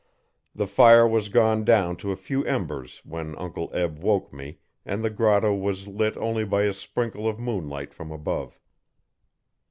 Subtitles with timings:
[0.55, 5.05] The fire was gone down to a few embers when Uncle Eb woke me and
[5.05, 8.59] the grotto was lit only by a sprinkle of moonlight from above.